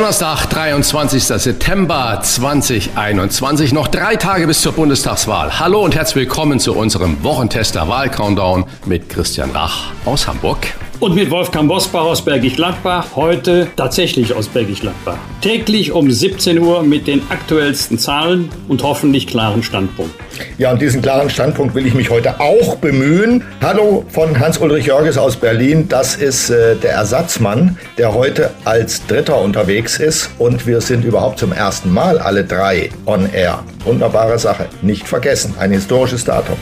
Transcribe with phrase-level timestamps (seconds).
[0.00, 1.22] Donnerstag, 23.
[1.24, 3.74] September 2021.
[3.74, 5.60] Noch drei Tage bis zur Bundestagswahl.
[5.60, 10.68] Hallo und herzlich willkommen zu unserem Wochentester Wahlcountdown mit Christian Rach aus Hamburg.
[11.00, 15.16] Und mit Wolfgang Bosbach aus Bergisch Gladbach, heute tatsächlich aus Bergisch Gladbach.
[15.40, 20.12] Täglich um 17 Uhr mit den aktuellsten Zahlen und hoffentlich klaren Standpunkt.
[20.58, 23.42] Ja, und diesen klaren Standpunkt will ich mich heute auch bemühen.
[23.62, 25.88] Hallo von Hans-Ulrich Jörges aus Berlin.
[25.88, 30.28] Das ist äh, der Ersatzmann, der heute als Dritter unterwegs ist.
[30.38, 33.64] Und wir sind überhaupt zum ersten Mal alle drei on air.
[33.86, 34.66] Wunderbare Sache.
[34.82, 35.54] Nicht vergessen.
[35.58, 36.58] Ein historisches Datum.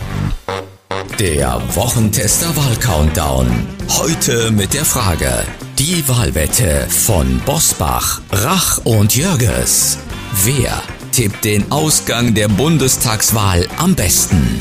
[1.18, 3.48] Der Wochentester Wahlcountdown.
[3.88, 5.28] Heute mit der Frage:
[5.76, 9.98] Die Wahlwette von Bosbach, Rach und Jörges.
[10.44, 10.80] Wer
[11.10, 14.60] tippt den Ausgang der Bundestagswahl am besten?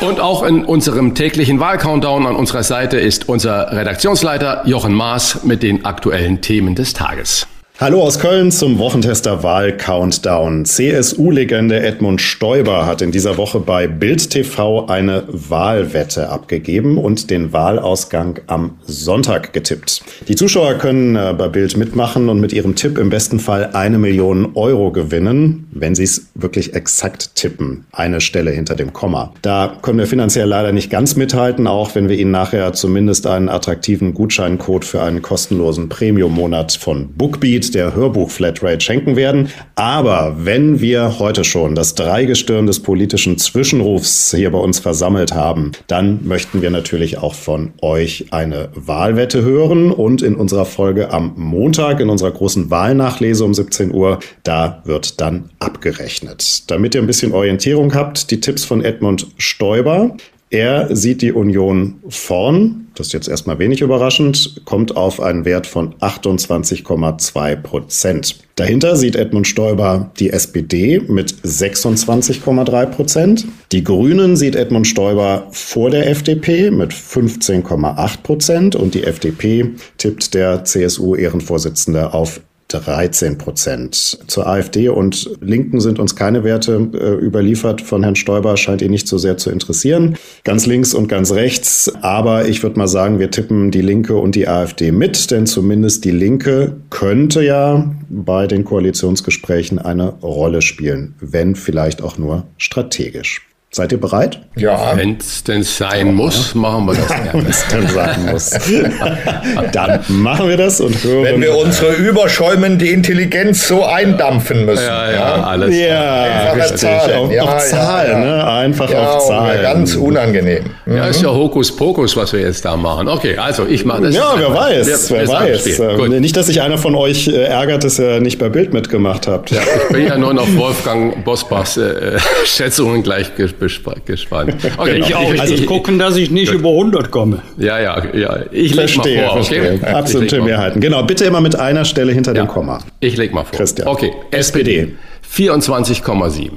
[0.00, 5.62] Und auch in unserem täglichen Wahlcountdown an unserer Seite ist unser Redaktionsleiter Jochen Maas mit
[5.62, 7.46] den aktuellen Themen des Tages.
[7.80, 10.66] Hallo aus Köln zum Wochentester Wahl Countdown.
[10.66, 17.54] CSU-Legende Edmund Stoiber hat in dieser Woche bei Bild TV eine Wahlwette abgegeben und den
[17.54, 20.02] Wahlausgang am Sonntag getippt.
[20.28, 23.96] Die Zuschauer können äh, bei Bild mitmachen und mit ihrem Tipp im besten Fall eine
[23.96, 27.86] Million Euro gewinnen, wenn sie es wirklich exakt tippen.
[27.92, 29.32] Eine Stelle hinter dem Komma.
[29.40, 33.48] Da können wir finanziell leider nicht ganz mithalten, auch wenn wir Ihnen nachher zumindest einen
[33.48, 39.48] attraktiven Gutscheincode für einen kostenlosen Premium-Monat von Bookbeat der Hörbuch-Flatrate schenken werden.
[39.74, 45.72] Aber wenn wir heute schon das Dreigestirn des politischen Zwischenrufs hier bei uns versammelt haben,
[45.86, 49.92] dann möchten wir natürlich auch von euch eine Wahlwette hören.
[49.92, 55.20] Und in unserer Folge am Montag, in unserer großen Wahlnachlese um 17 Uhr, da wird
[55.20, 56.70] dann abgerechnet.
[56.70, 60.16] Damit ihr ein bisschen Orientierung habt, die Tipps von Edmund Stoiber.
[60.52, 65.68] Er sieht die Union vorn, das ist jetzt erstmal wenig überraschend, kommt auf einen Wert
[65.68, 68.40] von 28,2 Prozent.
[68.56, 73.46] Dahinter sieht Edmund Stoiber die SPD mit 26,3 Prozent.
[73.70, 80.34] Die Grünen sieht Edmund Stoiber vor der FDP mit 15,8 Prozent und die FDP tippt
[80.34, 82.40] der CSU-Ehrenvorsitzende auf
[82.72, 84.18] 13 Prozent.
[84.26, 87.80] Zur AfD und Linken sind uns keine Werte äh, überliefert.
[87.80, 90.16] Von Herrn Stoiber scheint ihn nicht so sehr zu interessieren.
[90.44, 91.92] Ganz links und ganz rechts.
[92.00, 96.04] Aber ich würde mal sagen, wir tippen die Linke und die AfD mit, denn zumindest
[96.04, 103.49] die Linke könnte ja bei den Koalitionsgesprächen eine Rolle spielen, wenn vielleicht auch nur strategisch.
[103.72, 104.40] Seid ihr bereit?
[104.56, 104.96] Ja.
[104.96, 106.12] Wenn es denn sein ja.
[106.12, 107.30] muss, machen wir das gerne.
[107.34, 108.50] Wenn es denn sein muss.
[109.72, 111.22] Dann machen wir das und hören.
[111.22, 114.82] Wenn wir unsere überschäumende Intelligenz so eindampfen müssen.
[114.82, 115.44] Ja, ja, ja.
[115.44, 115.78] alles.
[115.78, 117.16] Ja, Einfache Zahlen.
[117.16, 118.44] Auf, ja, auf Zahl, ne?
[118.44, 119.62] Einfach auf Zahlen.
[119.62, 120.64] Ganz unangenehm.
[120.86, 120.96] Mhm.
[120.96, 123.06] Ja, ist ja Hokuspokus, was wir jetzt da machen.
[123.06, 124.16] Okay, also ich mache das.
[124.16, 125.78] Ja, wer weiß, wir, wer weiß.
[125.78, 129.28] Ähm, nicht, dass sich einer von euch äh, ärgert, dass ihr nicht bei Bild mitgemacht
[129.28, 129.52] habt.
[129.52, 133.59] Ja, ich bin ja nur noch Wolfgang Bosbachs äh, Schätzungen gleich gespannt.
[134.78, 135.06] Okay, genau.
[135.06, 135.40] ich auch.
[135.40, 137.42] Also ich gucken, dass ich nicht über 100 komme.
[137.58, 138.40] Ja, ja, ja.
[138.50, 139.32] Ich leg mal vor.
[139.32, 139.74] Verstehe.
[139.74, 139.86] Okay?
[139.86, 140.80] Absolute Mehrheiten.
[140.80, 142.42] Genau, bitte immer mit einer Stelle hinter ja.
[142.42, 142.80] dem Komma.
[143.00, 143.58] Ich leg mal vor.
[143.58, 143.88] Christian.
[143.88, 144.94] Okay, SPD
[145.34, 146.50] 24,7.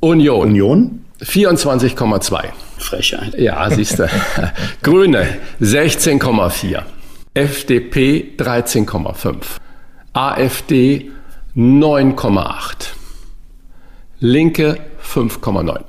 [0.00, 0.40] Union.
[0.40, 1.04] Union?
[1.22, 2.44] 24,2.
[2.78, 3.38] Frechheit.
[3.38, 4.08] Ja, siehst du.
[4.82, 5.26] Grüne
[5.60, 6.82] 16,4.
[7.34, 9.36] FDP 13,5.
[10.12, 11.10] AfD
[11.56, 12.88] 9,8.
[14.20, 15.80] Linke 5,9.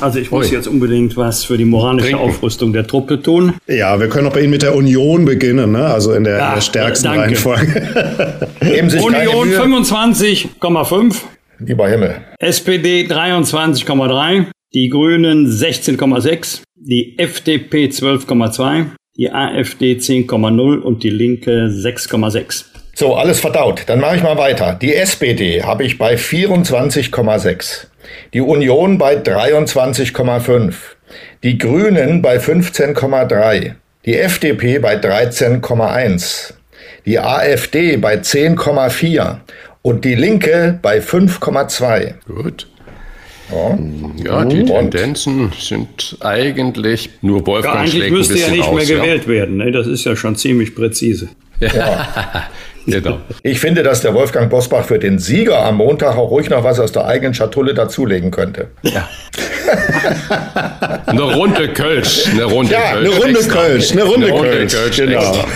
[0.00, 0.52] Also ich muss Ui.
[0.52, 2.28] jetzt unbedingt was für die moralische Trinken.
[2.28, 3.54] Aufrüstung der Truppe tun.
[3.68, 5.84] Ja, wir können auch bei Ihnen mit der Union beginnen, ne?
[5.84, 7.20] also in der, ja, in der stärksten danke.
[7.20, 8.48] Reihenfolge.
[9.00, 11.16] Union 25,5.
[11.60, 12.16] Lieber Himmel.
[12.38, 14.46] SPD 23,3.
[14.74, 16.62] Die Grünen 16,6.
[16.74, 18.86] Die FDP 12,2.
[19.16, 22.64] Die AfD 10,0 und die Linke 6,6.
[22.94, 23.84] So, alles verdaut.
[23.86, 24.74] Dann mache ich mal weiter.
[24.80, 27.86] Die SPD habe ich bei 24,6.
[28.34, 30.74] Die Union bei 23,5.
[31.42, 33.74] Die Grünen bei 15,3.
[34.06, 36.54] Die FDP bei 13,1.
[37.04, 39.36] Die AfD bei 10,4.
[39.82, 42.14] Und die Linke bei 5,2.
[42.26, 42.68] Gut.
[43.50, 43.78] Ja,
[44.24, 49.58] ja die Tendenzen sind eigentlich nur Wolfgang ja, Eigentlich müsste ja nicht mehr gewählt werden.
[49.58, 49.72] Ne?
[49.72, 51.28] Das ist ja schon ziemlich präzise.
[51.60, 52.48] Ja.
[52.86, 53.20] Genau.
[53.42, 56.80] Ich finde, dass der Wolfgang Bosbach für den Sieger am Montag auch ruhig noch was
[56.80, 58.68] aus der eigenen Schatulle dazulegen könnte.
[58.82, 59.08] Ja.
[61.06, 62.26] eine Runde Kölsch.
[62.30, 63.06] Eine Runde ja, Kölsch.
[63.06, 63.60] Eine Runde extra.
[63.60, 63.92] Kölsch.
[63.92, 64.74] Eine Runde, eine Runde Kölsch.
[64.74, 64.96] Kölsch.
[64.96, 65.46] Genau.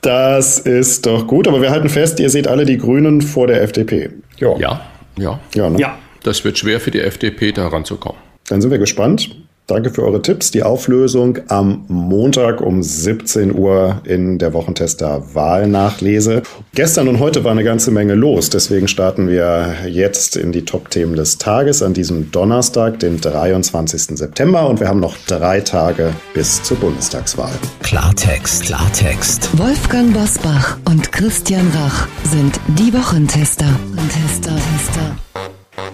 [0.00, 3.62] das ist doch gut, aber wir halten fest, ihr seht alle die Grünen vor der
[3.62, 4.10] FDP.
[4.38, 4.56] Ja.
[4.58, 4.80] Ja.
[5.18, 5.40] Ja.
[5.54, 5.78] Ja, ne?
[5.78, 5.98] ja.
[6.22, 8.18] Das wird schwer für die FDP, da ranzukommen.
[8.48, 9.30] Dann sind wir gespannt.
[9.68, 10.50] Danke für eure Tipps.
[10.50, 16.42] Die Auflösung am Montag um 17 Uhr in der Wochentester Wahlnachlese.
[16.74, 18.48] Gestern und heute war eine ganze Menge los.
[18.48, 24.16] Deswegen starten wir jetzt in die Top-Themen des Tages an diesem Donnerstag, den 23.
[24.16, 24.66] September.
[24.66, 27.52] Und wir haben noch drei Tage bis zur Bundestagswahl.
[27.82, 29.50] Klartext, Klartext.
[29.58, 33.68] Wolfgang Bosbach und Christian Rach sind die Wochentester.
[34.08, 35.27] Tester, Tester.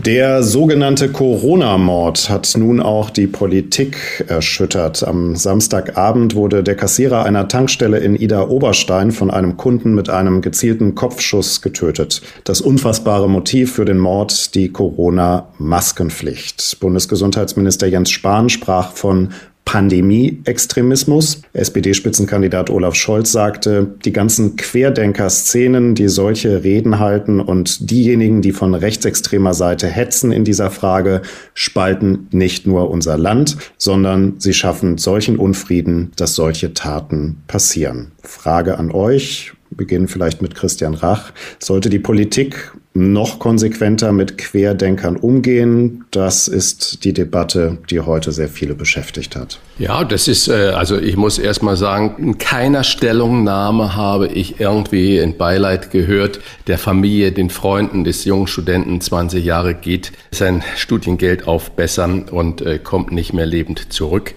[0.05, 5.03] Der sogenannte Corona-Mord hat nun auch die Politik erschüttert.
[5.03, 10.43] Am Samstagabend wurde der Kassierer einer Tankstelle in Ida Oberstein von einem Kunden mit einem
[10.43, 12.21] gezielten Kopfschuss getötet.
[12.45, 16.81] Das unfassbare Motiv für den Mord die Corona-Maskenpflicht.
[16.81, 19.31] Bundesgesundheitsminister Jens Spahn sprach von
[19.65, 21.43] Pandemie-Extremismus.
[21.53, 28.75] SPD-Spitzenkandidat Olaf Scholz sagte, die ganzen Querdenker-Szenen, die solche Reden halten und diejenigen, die von
[28.75, 31.23] rechtsextremer Seite hetzen in dieser Frage,
[31.55, 38.13] spalten nicht nur unser Land, sondern sie schaffen solchen Unfrieden, dass solche Taten passieren.
[38.23, 41.33] Frage an euch, beginnen vielleicht mit Christian Rach.
[41.59, 46.05] Sollte die Politik noch konsequenter mit Querdenkern umgehen?
[46.13, 49.59] Das ist die Debatte, die heute sehr viele beschäftigt hat.
[49.79, 54.61] Ja, das ist, äh, also ich muss erst mal sagen, in keiner Stellungnahme habe ich
[54.61, 60.63] irgendwie in Beileid gehört, der Familie, den Freunden des jungen Studenten, 20 Jahre, geht sein
[60.77, 64.35] Studiengeld aufbessern und äh, kommt nicht mehr lebend zurück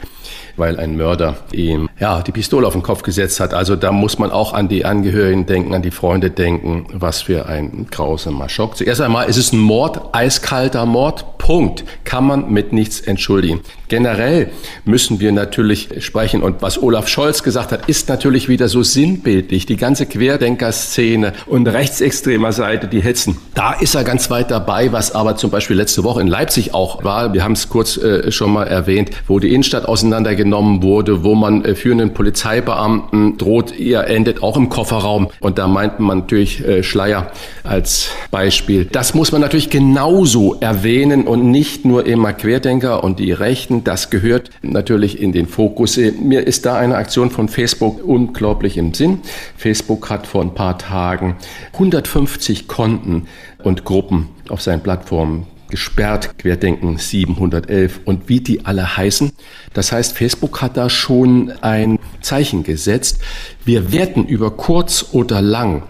[0.58, 3.54] weil ein Mörder ihm ja die Pistole auf den Kopf gesetzt hat.
[3.54, 7.46] Also da muss man auch an die Angehörigen denken, an die Freunde denken, was für
[7.48, 8.78] ein grausamer Schock.
[8.78, 11.86] Zuerst einmal ist es ein Mord, eiskalter Mord, Punkt.
[12.04, 13.62] Kann man mit nichts entschuldigen.
[13.88, 14.50] Generell
[14.86, 19.66] müssen wir natürlich sprechen und was Olaf Scholz gesagt hat, ist natürlich wieder so sinnbildlich.
[19.66, 23.38] Die ganze Querdenker-Szene und rechtsextremer Seite, die hetzen.
[23.54, 27.04] Da ist er ganz weit dabei, was aber zum Beispiel letzte Woche in Leipzig auch
[27.04, 27.34] war.
[27.34, 31.64] Wir haben es kurz äh, schon mal erwähnt, wo die Innenstadt auseinandergenommen wurde, wo man
[31.64, 35.30] äh, führenden Polizeibeamten droht, ihr endet auch im Kofferraum.
[35.40, 37.32] Und da meint man natürlich äh, Schleier
[37.64, 38.86] als Beispiel.
[38.86, 44.10] Das muss man natürlich genauso erwähnen und nicht nur immer Querdenker und die Rechten das
[44.10, 45.98] gehört natürlich in den Fokus.
[45.98, 49.20] Mir ist da eine Aktion von Facebook unglaublich im Sinn.
[49.56, 51.36] Facebook hat vor ein paar Tagen
[51.74, 53.28] 150 Konten
[53.64, 59.32] und Gruppen auf seinen Plattformen gesperrt, Querdenken 711 und wie die alle heißen.
[59.74, 63.20] Das heißt, Facebook hat da schon ein Zeichen gesetzt.
[63.66, 65.84] Wir werden über kurz oder lang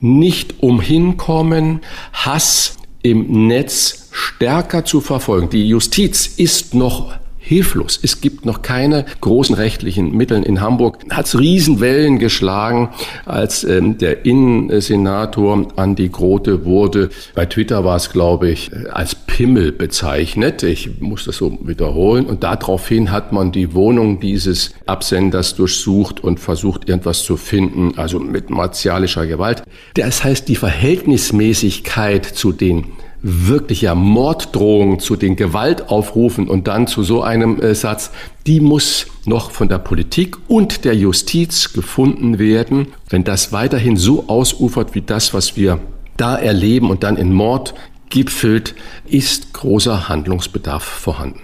[0.00, 1.80] nicht umhinkommen,
[2.12, 5.50] Hass im Netz stärker zu verfolgen.
[5.50, 7.12] Die Justiz ist noch
[7.44, 8.00] hilflos.
[8.02, 10.42] Es gibt noch keine großen rechtlichen Mittel.
[10.42, 12.88] In Hamburg hat es Riesenwellen geschlagen,
[13.26, 17.10] als ähm, der Innensenator Andi Grote wurde.
[17.34, 20.62] Bei Twitter war es, glaube ich, als Pimmel bezeichnet.
[20.62, 22.24] Ich muss das so wiederholen.
[22.24, 28.18] Und daraufhin hat man die Wohnung dieses Absenders durchsucht und versucht, irgendwas zu finden, also
[28.20, 29.62] mit martialischer Gewalt.
[29.94, 32.86] Das heißt, die Verhältnismäßigkeit zu den
[33.26, 38.10] wirklicher Morddrohung zu den Gewaltaufrufen und dann zu so einem äh, Satz,
[38.46, 42.88] die muss noch von der Politik und der Justiz gefunden werden.
[43.08, 45.80] Wenn das weiterhin so ausufert wie das, was wir
[46.18, 47.74] da erleben und dann in Mord
[48.10, 48.74] gipfelt,
[49.06, 51.40] ist großer Handlungsbedarf vorhanden.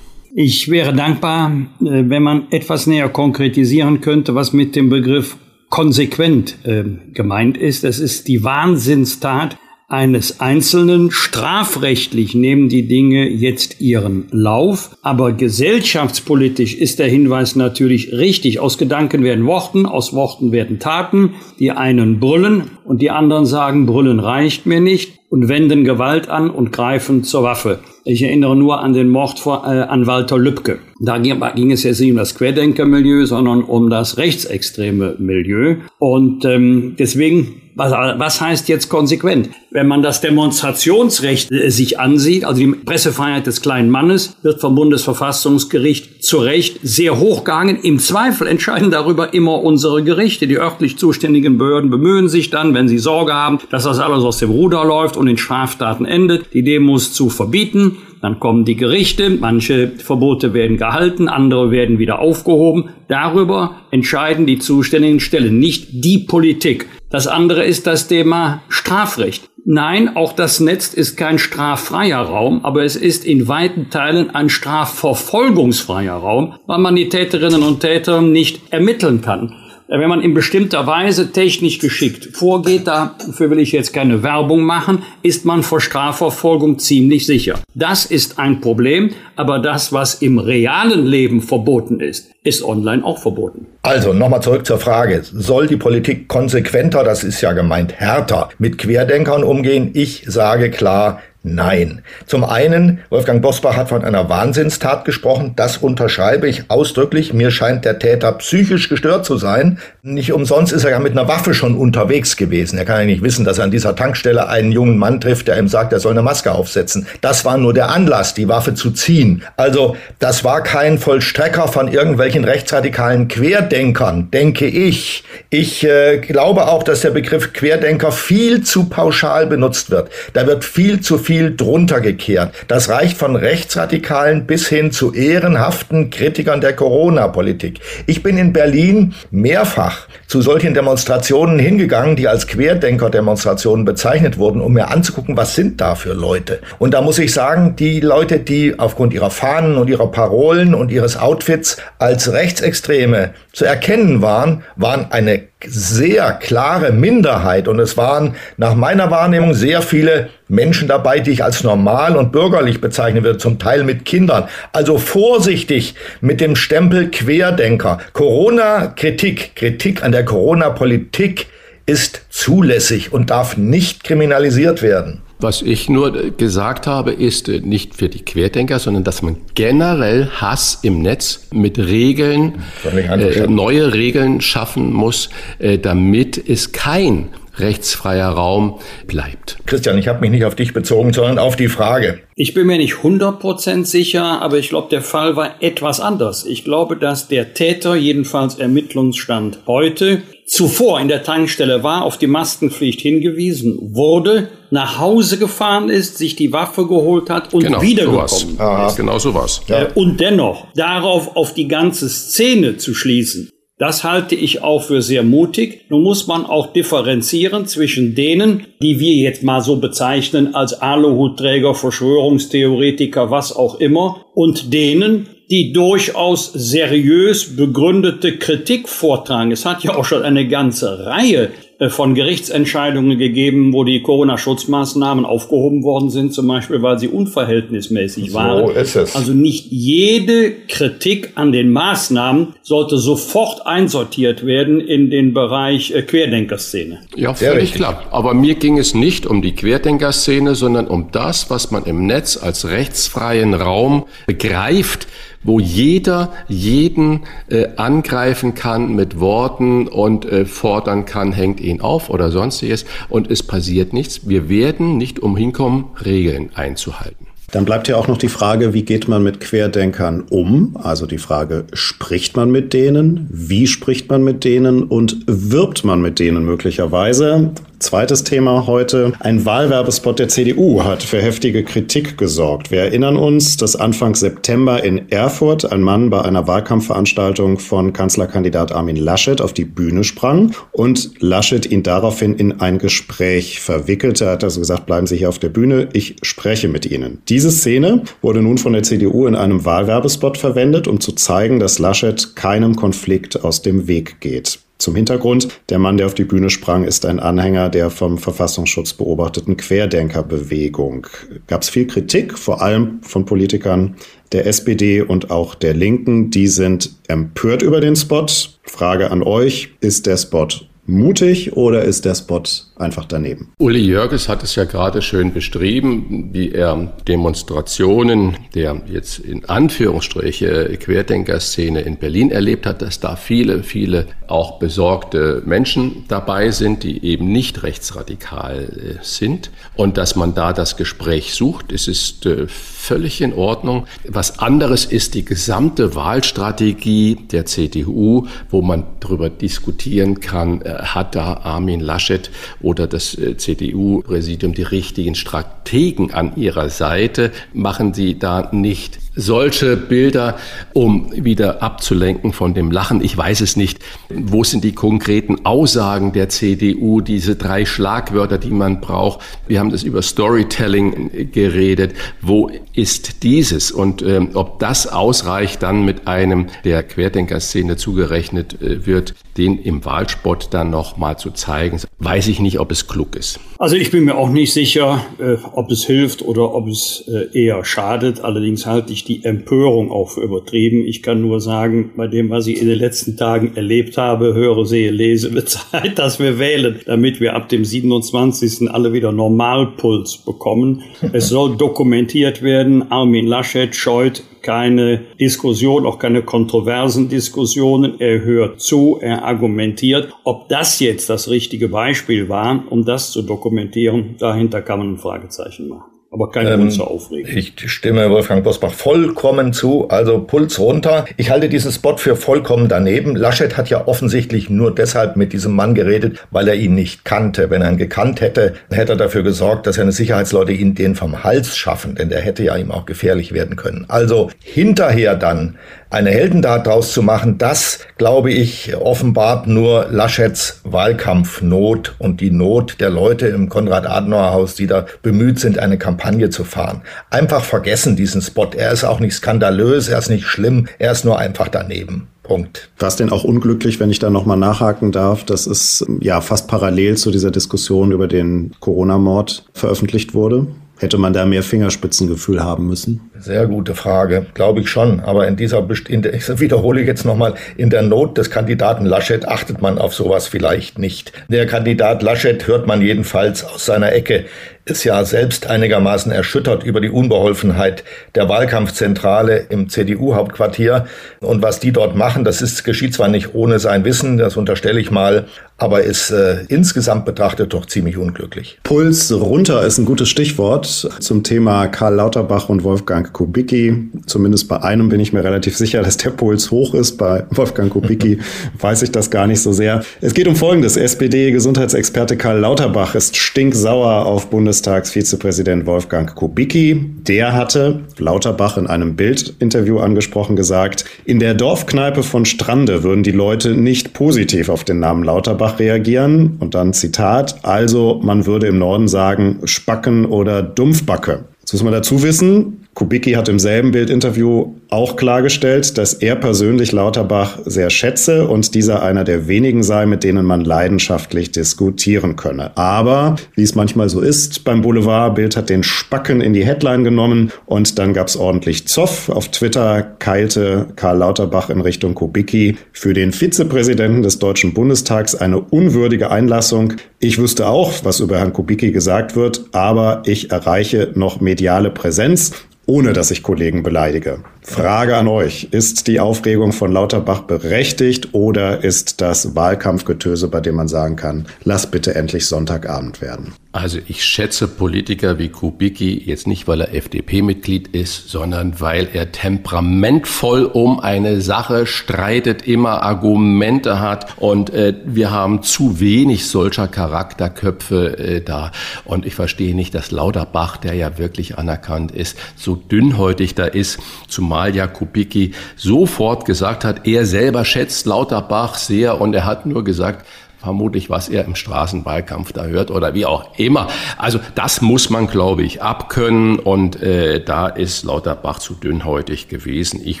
[0.34, 5.36] Ich wäre dankbar, äh, wenn man etwas näher konkretisieren könnte, was mit dem Begriff
[5.68, 7.84] konsequent äh, gemeint ist.
[7.84, 9.58] Es ist die Wahnsinnstat,
[9.90, 11.10] eines Einzelnen.
[11.10, 18.60] Strafrechtlich nehmen die Dinge jetzt ihren Lauf, aber gesellschaftspolitisch ist der Hinweis natürlich richtig.
[18.60, 21.34] Aus Gedanken werden Worten, aus Worten werden Taten.
[21.58, 26.50] Die einen brüllen und die anderen sagen, brüllen reicht mir nicht und wenden Gewalt an
[26.50, 27.80] und greifen zur Waffe.
[28.04, 30.78] Ich erinnere nur an den Mord vor, äh, an Walter Lübcke.
[31.00, 35.76] Da ging, es jetzt nicht um das Querdenkermilieu, sondern um das rechtsextreme Milieu.
[35.98, 39.50] Und ähm, deswegen was, was heißt jetzt konsequent?
[39.70, 44.74] Wenn man das Demonstrationsrecht äh, sich ansieht, also die Pressefreiheit des kleinen Mannes, wird vom
[44.74, 47.78] Bundesverfassungsgericht zu Recht sehr hoch gehangen.
[47.82, 50.46] Im Zweifel entscheiden darüber immer unsere Gerichte.
[50.46, 54.38] Die örtlich zuständigen Behörden bemühen sich dann, wenn sie Sorge haben, dass das alles aus
[54.38, 57.98] dem Ruder läuft und in Straftaten endet, die Demos zu verbieten.
[58.20, 62.90] Dann kommen die Gerichte, manche Verbote werden gehalten, andere werden wieder aufgehoben.
[63.08, 66.86] Darüber entscheiden die zuständigen Stellen, nicht die Politik.
[67.10, 69.50] Das andere ist das Thema Strafrecht.
[69.64, 74.48] Nein, auch das Netz ist kein straffreier Raum, aber es ist in weiten Teilen ein
[74.48, 79.54] strafverfolgungsfreier Raum, weil man die Täterinnen und Täter nicht ermitteln kann.
[79.92, 85.02] Wenn man in bestimmter Weise technisch geschickt vorgeht, dafür will ich jetzt keine Werbung machen,
[85.22, 87.58] ist man vor Strafverfolgung ziemlich sicher.
[87.74, 93.18] Das ist ein Problem, aber das, was im realen Leben verboten ist, ist online auch
[93.18, 93.66] verboten.
[93.82, 95.22] Also nochmal zurück zur Frage.
[95.24, 99.90] Soll die Politik konsequenter, das ist ja gemeint härter, mit Querdenkern umgehen?
[99.94, 102.02] Ich sage klar, Nein.
[102.26, 105.54] Zum einen, Wolfgang Bosbach hat von einer Wahnsinnstat gesprochen.
[105.56, 107.32] Das unterschreibe ich ausdrücklich.
[107.32, 109.78] Mir scheint der Täter psychisch gestört zu sein.
[110.02, 112.76] Nicht umsonst ist er ja mit einer Waffe schon unterwegs gewesen.
[112.76, 115.58] Er kann ja nicht wissen, dass er an dieser Tankstelle einen jungen Mann trifft, der
[115.58, 117.06] ihm sagt, er soll eine Maske aufsetzen.
[117.22, 119.42] Das war nur der Anlass, die Waffe zu ziehen.
[119.56, 125.24] Also, das war kein Vollstrecker von irgendwelchen rechtsradikalen Querdenkern, denke ich.
[125.48, 130.10] Ich äh, glaube auch, dass der Begriff Querdenker viel zu pauschal benutzt wird.
[130.34, 132.52] Da wird viel zu viel viel drunter gekehrt.
[132.66, 137.78] Das reicht von Rechtsradikalen bis hin zu ehrenhaften Kritikern der Corona-Politik.
[138.08, 144.72] Ich bin in Berlin mehrfach zu solchen Demonstrationen hingegangen, die als Querdenker-Demonstrationen bezeichnet wurden, um
[144.72, 146.58] mir anzugucken, was sind da für Leute.
[146.80, 150.90] Und da muss ich sagen, die Leute, die aufgrund ihrer Fahnen und ihrer Parolen und
[150.90, 158.34] ihres Outfits als Rechtsextreme zu erkennen waren, waren eine sehr klare Minderheit und es waren
[158.56, 163.38] nach meiner Wahrnehmung sehr viele Menschen dabei, die ich als normal und bürgerlich bezeichnen würde,
[163.38, 164.48] zum Teil mit Kindern.
[164.72, 167.98] Also vorsichtig mit dem Stempel Querdenker.
[168.12, 171.46] Corona-Kritik, Kritik an der Corona-Politik
[171.86, 175.22] ist zulässig und darf nicht kriminalisiert werden.
[175.40, 180.28] Was ich nur gesagt habe, ist äh, nicht für die Querdenker, sondern dass man generell
[180.28, 187.28] Hass im Netz mit Regeln, äh, neue Regeln schaffen muss, äh, damit es kein
[187.58, 189.58] rechtsfreier Raum bleibt.
[189.66, 192.20] Christian, ich habe mich nicht auf dich bezogen, sondern auf die Frage.
[192.34, 196.44] Ich bin mir nicht 100% sicher, aber ich glaube, der Fall war etwas anders.
[196.44, 202.26] Ich glaube, dass der Täter, jedenfalls Ermittlungsstand heute, zuvor in der Tankstelle war, auf die
[202.26, 208.86] Maskenpflicht hingewiesen wurde, nach Hause gefahren ist, sich die Waffe geholt hat und genau, wiedergekommen
[208.86, 208.96] ist.
[208.96, 209.62] Genau sowas.
[209.68, 209.82] Ja.
[209.82, 215.00] Äh, und dennoch darauf auf die ganze Szene zu schließen, das halte ich auch für
[215.00, 215.86] sehr mutig.
[215.88, 221.74] Nun muss man auch differenzieren zwischen denen, die wir jetzt mal so bezeichnen als Aluhutträger,
[221.74, 229.50] Verschwörungstheoretiker, was auch immer, und denen, die durchaus seriös begründete Kritik vortragen.
[229.50, 231.50] Es hat ja auch schon eine ganze Reihe
[231.88, 238.66] von Gerichtsentscheidungen gegeben, wo die Corona-Schutzmaßnahmen aufgehoben worden sind, zum Beispiel, weil sie unverhältnismäßig waren.
[238.66, 239.16] So ist es.
[239.16, 246.02] Also nicht jede Kritik an den Maßnahmen sollte sofort einsortiert werden in den Bereich äh,
[246.02, 247.00] Querdenkerszene.
[247.16, 248.04] Ja, völlig klar.
[248.10, 252.36] Aber mir ging es nicht um die Querdenkerszene, sondern um das, was man im Netz
[252.36, 255.06] als rechtsfreien Raum begreift,
[255.42, 262.10] wo jeder jeden äh, angreifen kann mit Worten und äh, fordern kann, hängt ihn auf
[262.10, 264.28] oder sonstiges und es passiert nichts.
[264.28, 267.26] Wir werden nicht umhin kommen, Regeln einzuhalten.
[267.52, 270.76] Dann bleibt ja auch noch die Frage, wie geht man mit Querdenkern um?
[270.80, 273.28] Also die Frage, spricht man mit denen?
[273.30, 274.84] Wie spricht man mit denen?
[274.84, 277.52] Und wirbt man mit denen möglicherweise?
[277.80, 279.14] Zweites Thema heute.
[279.20, 282.70] Ein Wahlwerbespot der CDU hat für heftige Kritik gesorgt.
[282.70, 288.70] Wir erinnern uns, dass Anfang September in Erfurt ein Mann bei einer Wahlkampfveranstaltung von Kanzlerkandidat
[288.72, 294.26] Armin Laschet auf die Bühne sprang und Laschet ihn daraufhin in ein Gespräch verwickelte.
[294.26, 297.22] Er hat also gesagt, bleiben Sie hier auf der Bühne, ich spreche mit Ihnen.
[297.30, 301.78] Diese Szene wurde nun von der CDU in einem Wahlwerbespot verwendet, um zu zeigen, dass
[301.78, 304.58] Laschet keinem Konflikt aus dem Weg geht.
[304.80, 308.94] Zum Hintergrund, der Mann, der auf die Bühne sprang, ist ein Anhänger der vom Verfassungsschutz
[308.94, 311.06] beobachteten Querdenkerbewegung.
[311.46, 313.96] Gab es viel Kritik, vor allem von Politikern
[314.32, 316.30] der SPD und auch der Linken.
[316.30, 318.24] Die sind empört über den Spot.
[318.62, 320.48] Frage an euch, ist der Spot
[320.86, 322.42] mutig oder ist der Spot
[322.80, 323.52] einfach daneben?
[323.58, 330.76] Uli Jörges hat es ja gerade schön beschrieben, wie er Demonstrationen der jetzt in Anführungsstriche
[330.78, 337.04] Querdenkerszene in Berlin erlebt hat, dass da viele, viele auch besorgte Menschen dabei sind, die
[337.04, 341.72] eben nicht rechtsradikal äh, sind und dass man da das Gespräch sucht.
[341.72, 343.86] Es ist äh, völlig in Ordnung.
[344.08, 351.14] Was anderes ist die gesamte Wahlstrategie der CDU, wo man darüber diskutieren kann, äh, hat
[351.14, 357.32] da Armin Laschet oder das CDU-Präsidium die richtigen Strategen an ihrer Seite?
[357.52, 360.38] Machen sie da nicht solche Bilder,
[360.72, 363.02] um wieder abzulenken von dem Lachen.
[363.02, 363.78] Ich weiß es nicht.
[364.08, 369.20] Wo sind die konkreten Aussagen der CDU, diese drei Schlagwörter, die man braucht?
[369.46, 371.94] Wir haben das über Storytelling geredet.
[372.22, 373.70] Wo ist dieses?
[373.70, 379.84] Und ähm, ob das ausreicht, dann mit einem der Querdenker-Szene zugerechnet äh, wird, den im
[379.84, 383.40] Wahlsport dann noch mal zu zeigen, weiß ich nicht, ob es klug ist.
[383.58, 387.38] Also ich bin mir auch nicht sicher, äh, ob es hilft oder ob es äh,
[387.38, 388.20] eher schadet.
[388.20, 390.86] Allerdings halte ich die Empörung auch für übertrieben.
[390.86, 394.64] Ich kann nur sagen, bei dem, was ich in den letzten Tagen erlebt habe, höre,
[394.64, 398.70] sehe, lese, wird Zeit, dass wir wählen, damit wir ab dem 27.
[398.70, 400.82] alle wieder Normalpuls bekommen.
[401.12, 402.90] Es soll dokumentiert werden.
[402.90, 408.00] Armin Laschet scheut keine Diskussion, auch keine kontroversen Diskussionen.
[408.00, 410.12] Er hört zu, er argumentiert.
[410.24, 414.98] Ob das jetzt das richtige Beispiel war, um das zu dokumentieren, dahinter kann man ein
[414.98, 417.30] Fragezeichen machen aber kein ähm, Grund zur Aufregung.
[417.36, 419.88] Ich stimme Wolfgang Bosbach vollkommen zu.
[419.88, 421.04] Also Puls runter.
[421.16, 423.14] Ich halte diesen Spot für vollkommen daneben.
[423.14, 427.50] Laschet hat ja offensichtlich nur deshalb mit diesem Mann geredet, weil er ihn nicht kannte.
[427.50, 431.22] Wenn er ihn gekannt hätte, hätte er dafür gesorgt, dass seine Sicherheitsleute ihn den vom
[431.22, 433.84] Hals schaffen, denn der hätte ja ihm auch gefährlich werden können.
[433.88, 435.58] Also hinterher dann
[435.90, 442.76] eine Heldentat daraus zu machen, das, glaube ich, offenbart nur Laschets Wahlkampfnot und die Not
[442.80, 446.82] der Leute im Konrad-Adenauer-Haus, die da bemüht sind, eine Kampagne zu fahren.
[447.10, 448.50] Einfach vergessen diesen Spot.
[448.56, 452.06] Er ist auch nicht skandalös, er ist nicht schlimm, er ist nur einfach daneben.
[452.22, 452.70] Punkt.
[452.78, 456.46] War es denn auch unglücklich, wenn ich da nochmal nachhaken darf, dass es ja fast
[456.46, 460.46] parallel zu dieser Diskussion über den Corona-Mord veröffentlicht wurde?
[460.78, 463.09] Hätte man da mehr Fingerspitzengefühl haben müssen?
[463.20, 465.00] Sehr gute Frage, glaube ich schon.
[465.00, 469.28] Aber in dieser, in der, ich wiederhole jetzt nochmal, in der Not des Kandidaten Laschet
[469.28, 471.12] achtet man auf sowas vielleicht nicht.
[471.28, 474.24] Der Kandidat Laschet hört man jedenfalls aus seiner Ecke
[474.70, 477.82] ist ja selbst einigermaßen erschüttert über die Unbeholfenheit
[478.14, 480.86] der Wahlkampfzentrale im CDU-Hauptquartier.
[481.20, 484.80] Und was die dort machen, das ist, geschieht zwar nicht ohne sein Wissen, das unterstelle
[484.80, 488.58] ich mal, aber ist äh, insgesamt betrachtet doch ziemlich unglücklich.
[488.62, 493.90] Puls runter ist ein gutes Stichwort zum Thema Karl Lauterbach und Wolfgang Kubicki.
[494.06, 496.96] Zumindest bei einem bin ich mir relativ sicher, dass der Puls hoch ist.
[496.98, 498.18] Bei Wolfgang Kubicki
[498.58, 499.82] weiß ich das gar nicht so sehr.
[500.00, 500.76] Es geht um Folgendes.
[500.76, 506.84] SPD-Gesundheitsexperte Karl Lauterbach ist stinksauer auf Bundestagsvizepräsident Wolfgang Kubicki.
[507.06, 513.10] Der hatte Lauterbach in einem Bildinterview angesprochen gesagt, in der Dorfkneipe von Strande würden die
[513.10, 516.36] Leute nicht positiv auf den Namen Lauterbach reagieren.
[516.40, 521.24] Und dann Zitat, also man würde im Norden sagen Spacken oder Dumpfbacke.
[521.40, 526.72] Jetzt muss man dazu wissen, Kubicki hat im selben Bildinterview auch klargestellt, dass er persönlich
[526.72, 532.56] Lauterbach sehr schätze und dieser einer der wenigen sei, mit denen man leidenschaftlich diskutieren könne.
[532.56, 536.84] Aber, wie es manchmal so ist, beim Boulevard, Bild hat den Spacken in die Headline
[536.84, 539.08] genommen und dann gab's ordentlich Zoff.
[539.08, 545.40] Auf Twitter keilte Karl Lauterbach in Richtung Kubicki für den Vizepräsidenten des Deutschen Bundestags eine
[545.40, 546.74] unwürdige Einlassung.
[547.00, 552.32] Ich wüsste auch, was über Herrn Kubicki gesagt wird, aber ich erreiche noch mediale Präsenz
[552.70, 554.20] ohne dass ich Kollegen beleidige.
[554.50, 555.48] Frage an euch.
[555.52, 561.26] Ist die Aufregung von Lauterbach berechtigt oder ist das Wahlkampfgetöse, bei dem man sagen kann,
[561.44, 563.32] lass bitte endlich Sonntagabend werden?
[563.52, 569.10] Also ich schätze Politiker wie Kubicki jetzt nicht, weil er FDP-Mitglied ist, sondern weil er
[569.10, 576.68] temperamentvoll um eine Sache streitet, immer Argumente hat und äh, wir haben zu wenig solcher
[576.68, 578.52] Charakterköpfe äh, da.
[578.84, 583.80] Und ich verstehe nicht, dass Lauterbach, der ja wirklich anerkannt ist, so dünnhäutig da ist,
[584.06, 589.64] zumal ja Kubicki sofort gesagt hat, er selber schätzt Lauterbach sehr und er hat nur
[589.64, 590.06] gesagt,
[590.40, 593.68] vermutlich, was er im Straßenwahlkampf da hört oder wie auch immer.
[593.98, 599.80] Also das muss man, glaube ich, abkönnen und äh, da ist Lauterbach zu dünnhäutig gewesen.
[599.84, 600.00] Ich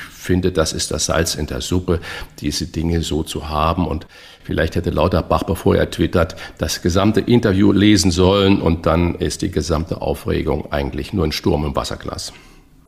[0.00, 2.00] finde, das ist das Salz in der Suppe,
[2.40, 4.06] diese Dinge so zu haben und
[4.48, 9.50] Vielleicht hätte Lauterbach, bevor er twittert, das gesamte Interview lesen sollen und dann ist die
[9.50, 12.32] gesamte Aufregung eigentlich nur ein Sturm im Wasserglas.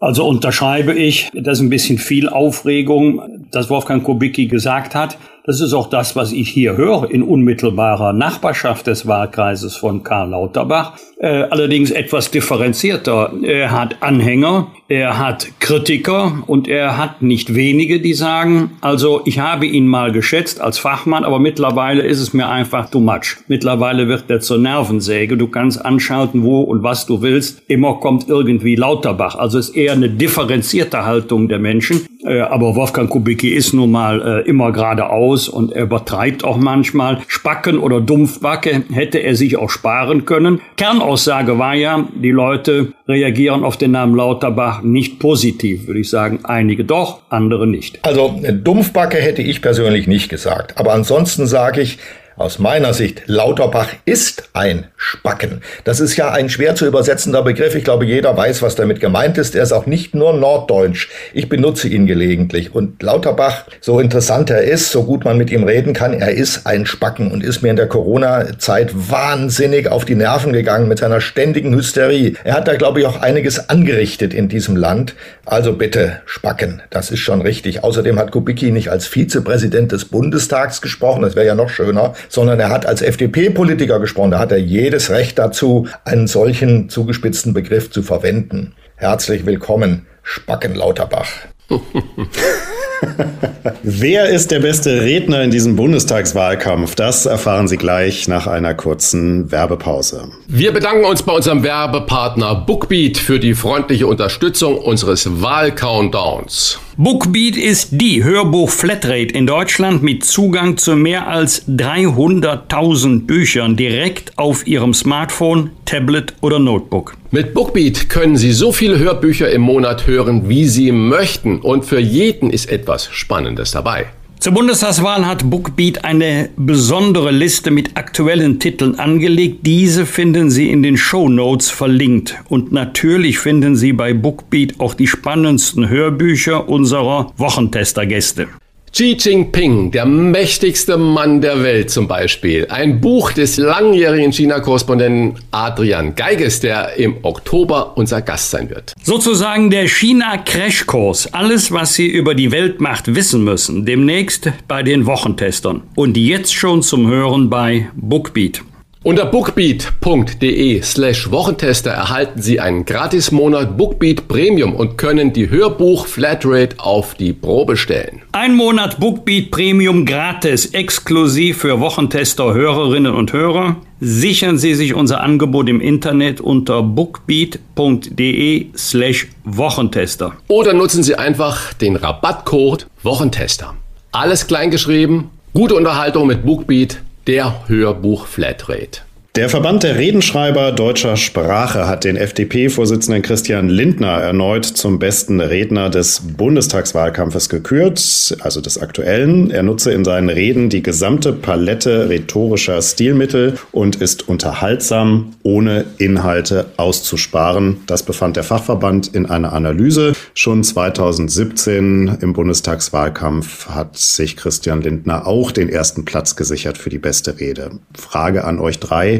[0.01, 5.19] Also unterschreibe ich, das ist ein bisschen viel Aufregung, das Wolfgang Kubicki gesagt hat.
[5.51, 10.31] Das ist auch das, was ich hier höre in unmittelbarer Nachbarschaft des Wahlkreises von Karl
[10.31, 10.93] Lauterbach.
[11.19, 13.33] Äh, allerdings etwas differenzierter.
[13.43, 19.41] Er hat Anhänger, er hat Kritiker und er hat nicht wenige, die sagen, also ich
[19.41, 23.37] habe ihn mal geschätzt als Fachmann, aber mittlerweile ist es mir einfach too much.
[23.49, 25.37] Mittlerweile wird er zur Nervensäge.
[25.37, 27.65] Du kannst anschalten, wo und was du willst.
[27.67, 29.35] Immer kommt irgendwie Lauterbach.
[29.35, 32.07] Also ist eher eine differenzierte Haltung der Menschen.
[32.25, 36.57] Äh, aber Wolfgang Kubicki ist nun mal äh, immer geradeaus aus und er übertreibt auch
[36.57, 37.19] manchmal.
[37.27, 40.61] Spacken oder Dumpfbacke hätte er sich auch sparen können.
[40.77, 46.41] Kernaussage war ja, die Leute reagieren auf den Namen Lauterbach nicht positiv, würde ich sagen.
[46.45, 48.05] Einige doch, andere nicht.
[48.05, 50.79] Also Dumpfbacke hätte ich persönlich nicht gesagt.
[50.79, 51.99] Aber ansonsten sage ich,
[52.41, 55.61] aus meiner Sicht, Lauterbach ist ein Spacken.
[55.85, 57.75] Das ist ja ein schwer zu übersetzender Begriff.
[57.75, 59.55] Ich glaube, jeder weiß, was damit gemeint ist.
[59.55, 61.11] Er ist auch nicht nur norddeutsch.
[61.35, 62.75] Ich benutze ihn gelegentlich.
[62.75, 66.67] Und Lauterbach, so interessant er ist, so gut man mit ihm reden kann, er ist
[66.67, 71.21] ein Spacken und ist mir in der Corona-Zeit wahnsinnig auf die Nerven gegangen mit seiner
[71.21, 72.37] ständigen Hysterie.
[72.45, 75.15] Er hat da, glaube ich, auch einiges angerichtet in diesem Land.
[75.45, 77.85] Also bitte, Spacken, das ist schon richtig.
[77.85, 82.61] Außerdem hat Kubicki nicht als Vizepräsident des Bundestags gesprochen, das wäre ja noch schöner, sondern
[82.61, 84.31] er hat als FDP-Politiker gesprochen.
[84.31, 88.75] Da hat er jedes Recht dazu, einen solchen zugespitzten Begriff zu verwenden.
[88.97, 91.29] Herzlich willkommen, Spacken Lauterbach.
[93.83, 96.95] Wer ist der beste Redner in diesem Bundestagswahlkampf?
[96.95, 100.29] Das erfahren Sie gleich nach einer kurzen Werbepause.
[100.49, 106.79] Wir bedanken uns bei unserem Werbepartner Bookbeat für die freundliche Unterstützung unseres Wahlcountdowns.
[106.97, 114.67] Bookbeat ist die Hörbuch-Flatrate in Deutschland mit Zugang zu mehr als 300.000 Büchern direkt auf
[114.67, 117.17] Ihrem Smartphone, Tablet oder Notebook.
[117.31, 122.01] Mit Bookbeat können Sie so viele Hörbücher im Monat hören, wie Sie möchten und für
[122.01, 124.07] jeden ist etwas Spannendes dabei.
[124.41, 129.67] Zur Bundestagswahl hat Bookbeat eine besondere Liste mit aktuellen Titeln angelegt.
[129.67, 132.37] Diese finden Sie in den Show Notes verlinkt.
[132.49, 138.49] Und natürlich finden Sie bei Bookbeat auch die spannendsten Hörbücher unserer Wochentester-Gäste.
[138.93, 142.67] Xi Jinping, der mächtigste Mann der Welt zum Beispiel.
[142.71, 148.93] Ein Buch des langjährigen China-Korrespondenten Adrian Geiges, der im Oktober unser Gast sein wird.
[149.01, 151.33] Sozusagen der China-Crashkurs.
[151.33, 153.87] Alles, was Sie über die Weltmacht wissen müssen.
[153.87, 155.83] Demnächst bei den Wochentestern.
[155.95, 158.63] Und jetzt schon zum Hören bei Bookbeat.
[159.03, 166.79] Unter bookbeat.de slash Wochentester erhalten Sie einen Gratis-Monat Bookbeat Premium und können die Hörbuch Flatrate
[166.79, 168.21] auf die Probe stellen.
[168.33, 173.77] Ein Monat Bookbeat Premium gratis, exklusiv für Wochentester Hörerinnen und Hörer.
[174.01, 180.35] Sichern Sie sich unser Angebot im Internet unter bookbeat.de slash Wochentester.
[180.49, 183.75] Oder nutzen Sie einfach den Rabattcode Wochentester.
[184.13, 186.99] Alles kleingeschrieben, gute Unterhaltung mit Bookbeat
[187.31, 189.03] der Hörbuch Flatrate.
[189.37, 195.89] Der Verband der Redenschreiber deutscher Sprache hat den FDP-Vorsitzenden Christian Lindner erneut zum besten Redner
[195.89, 199.53] des Bundestagswahlkampfes gekürt, also des aktuellen.
[199.53, 206.67] Er nutze in seinen Reden die gesamte Palette rhetorischer Stilmittel und ist unterhaltsam, ohne Inhalte
[206.77, 207.83] auszusparen.
[207.87, 210.15] Das befand der Fachverband in einer Analyse.
[210.35, 216.99] Schon 2017 im Bundestagswahlkampf hat sich Christian Lindner auch den ersten Platz gesichert für die
[216.99, 217.79] beste Rede.
[217.97, 219.20] Frage an euch drei.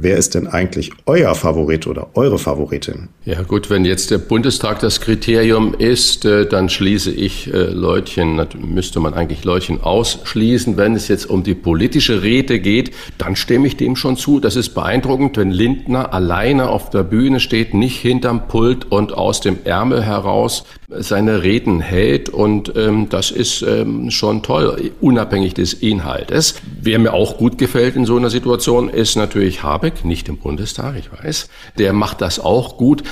[0.00, 3.08] Wer ist denn eigentlich euer Favorit oder eure Favoritin?
[3.24, 8.40] Ja gut, wenn jetzt der Bundestag das Kriterium ist, äh, dann schließe ich äh, Leutchen,
[8.60, 10.76] müsste man eigentlich Leutchen ausschließen.
[10.76, 14.38] Wenn es jetzt um die politische Rede geht, dann stimme ich dem schon zu.
[14.38, 19.40] Das ist beeindruckend, wenn Lindner alleine auf der Bühne steht, nicht hinterm Pult und aus
[19.40, 22.28] dem Ärmel heraus seine Reden hält.
[22.28, 26.54] Und ähm, das ist ähm, schon toll, unabhängig des Inhaltes.
[26.80, 30.96] Wer mir auch gut gefällt in so einer Situation, ist natürlich Habeck, nicht im Bundestag,
[30.96, 31.48] ich weiß.
[31.78, 33.02] Der macht das auch gut.